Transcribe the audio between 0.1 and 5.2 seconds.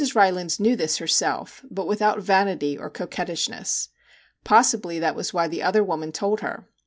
Rylands knew this herself, but without vanity or coquettishness. Possibly that